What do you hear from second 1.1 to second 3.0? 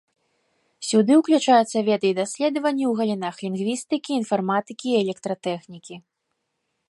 ўключаюцца веды і даследаванні ў